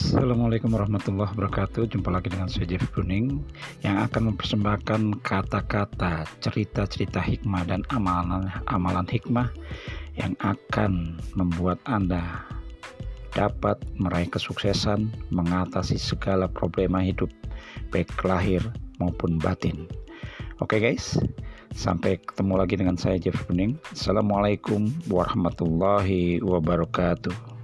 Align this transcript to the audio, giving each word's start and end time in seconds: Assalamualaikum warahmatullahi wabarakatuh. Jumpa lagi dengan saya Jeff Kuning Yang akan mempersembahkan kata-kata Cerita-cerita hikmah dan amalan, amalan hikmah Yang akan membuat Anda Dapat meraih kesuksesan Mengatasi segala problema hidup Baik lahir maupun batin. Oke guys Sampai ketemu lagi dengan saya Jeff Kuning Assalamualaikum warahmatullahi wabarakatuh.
Assalamualaikum 0.00 0.72
warahmatullahi 0.72 1.28
wabarakatuh. 1.36 1.92
Jumpa 1.92 2.08
lagi 2.08 2.32
dengan 2.32 2.48
saya 2.48 2.64
Jeff 2.64 2.88
Kuning 2.96 3.44
Yang 3.84 4.08
akan 4.08 4.32
mempersembahkan 4.32 5.20
kata-kata 5.20 6.24
Cerita-cerita 6.40 7.20
hikmah 7.20 7.68
dan 7.68 7.84
amalan, 7.92 8.48
amalan 8.72 9.04
hikmah 9.04 9.52
Yang 10.16 10.40
akan 10.40 11.20
membuat 11.36 11.84
Anda 11.84 12.48
Dapat 13.36 13.84
meraih 14.00 14.32
kesuksesan 14.32 15.12
Mengatasi 15.36 16.00
segala 16.00 16.48
problema 16.48 17.04
hidup 17.04 17.28
Baik 17.92 18.08
lahir 18.24 18.64
maupun 18.96 19.36
batin. 19.36 19.84
Oke 20.64 20.80
guys 20.80 21.20
Sampai 21.76 22.16
ketemu 22.16 22.56
lagi 22.56 22.80
dengan 22.80 22.96
saya 22.96 23.20
Jeff 23.20 23.36
Kuning 23.44 23.76
Assalamualaikum 23.92 24.88
warahmatullahi 25.12 26.40
wabarakatuh. 26.40 27.59